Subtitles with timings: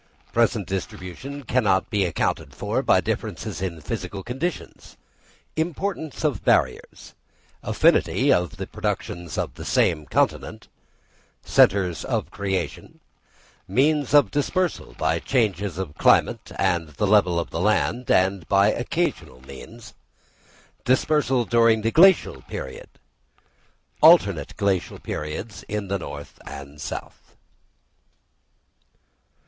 [0.33, 8.65] Present distribution cannot be accounted for by differences in physical conditions—Importance of barriers—Affinity of the
[8.65, 16.97] productions of the same continent—Centres of creation—Means of dispersal by changes of climate and of
[16.97, 25.61] the level of the land, and by occasional means—Dispersal during the Glacial period—Alternate Glacial periods
[25.69, 27.35] in the North and South.